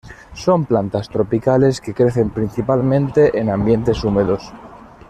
[0.33, 4.51] Son plantas tropicales que crecen principalmente en ambientes húmedos.